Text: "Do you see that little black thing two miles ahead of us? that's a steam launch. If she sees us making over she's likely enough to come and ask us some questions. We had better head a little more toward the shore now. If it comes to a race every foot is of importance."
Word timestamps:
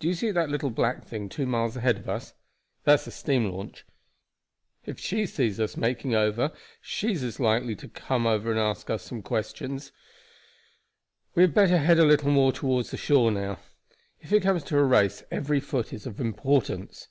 "Do 0.00 0.06
you 0.06 0.12
see 0.12 0.30
that 0.30 0.50
little 0.50 0.68
black 0.68 1.02
thing 1.02 1.30
two 1.30 1.46
miles 1.46 1.78
ahead 1.78 1.96
of 1.96 2.06
us? 2.06 2.34
that's 2.84 3.06
a 3.06 3.10
steam 3.10 3.50
launch. 3.50 3.86
If 4.84 4.98
she 5.00 5.24
sees 5.24 5.58
us 5.58 5.78
making 5.78 6.14
over 6.14 6.52
she's 6.82 7.40
likely 7.40 7.68
enough 7.72 7.80
to 7.80 7.88
come 7.88 8.26
and 8.26 8.58
ask 8.58 8.90
us 8.90 9.02
some 9.04 9.22
questions. 9.22 9.90
We 11.34 11.42
had 11.44 11.54
better 11.54 11.78
head 11.78 11.98
a 11.98 12.04
little 12.04 12.30
more 12.30 12.52
toward 12.52 12.84
the 12.88 12.98
shore 12.98 13.30
now. 13.30 13.60
If 14.20 14.30
it 14.30 14.42
comes 14.42 14.62
to 14.64 14.76
a 14.76 14.84
race 14.84 15.24
every 15.30 15.58
foot 15.58 15.94
is 15.94 16.04
of 16.04 16.20
importance." 16.20 17.08